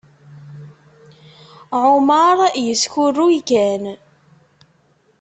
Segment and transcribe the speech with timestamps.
[1.83, 3.83] Ɛumaṛ yeskurruy kan.